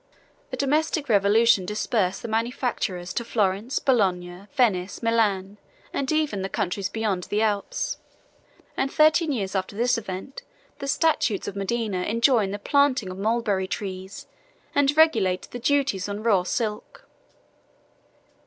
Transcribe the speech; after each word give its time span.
25 0.49 0.53
A 0.53 0.57
domestic 0.57 1.09
revolution 1.09 1.63
dispersed 1.63 2.23
the 2.23 2.27
manufacturers 2.27 3.13
to 3.13 3.23
Florence, 3.23 3.77
Bologna, 3.77 4.47
Venice, 4.55 5.03
Milan, 5.03 5.59
and 5.93 6.11
even 6.11 6.41
the 6.41 6.49
countries 6.49 6.89
beyond 6.89 7.25
the 7.25 7.43
Alps; 7.43 7.99
and 8.75 8.91
thirteen 8.91 9.31
years 9.31 9.53
after 9.53 9.75
this 9.75 9.99
event 9.99 10.41
the 10.79 10.87
statutes 10.87 11.47
of 11.47 11.55
Modena 11.55 12.01
enjoin 12.01 12.49
the 12.49 12.57
planting 12.57 13.11
of 13.11 13.19
mulberry 13.19 13.67
trees, 13.67 14.25
and 14.73 14.97
regulate 14.97 15.43
the 15.51 15.59
duties 15.59 16.09
on 16.09 16.23
raw 16.23 16.41
silk. 16.41 17.03